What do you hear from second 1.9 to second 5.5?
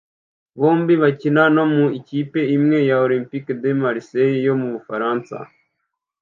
ikipe imwe ya Olympique de Marseille yo mu Bufaransa